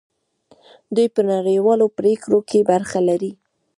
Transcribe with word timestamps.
دوی 0.95 1.07
په 1.15 1.21
نړیوالو 1.31 1.85
پریکړو 1.97 2.39
کې 2.49 2.67
برخه 2.71 2.99
لري. 3.09 3.31